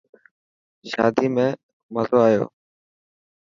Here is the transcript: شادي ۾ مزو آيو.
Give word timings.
شادي 0.89 1.27
۾ 1.37 1.47
مزو 1.93 2.17
آيو. 2.27 2.43